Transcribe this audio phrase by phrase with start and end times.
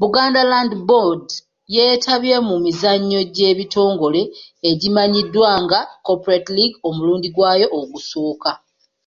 [0.00, 1.26] Buganda Land Board
[1.74, 4.20] yeetabye mu mizannyo gy'ebitongole
[4.70, 8.50] egimannyiddwa nga Corporate League omulundi gwayo ogusoose.